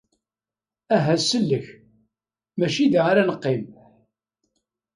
[0.95, 1.67] Aha sellek,
[2.57, 3.63] mačči da ara ad neqqim!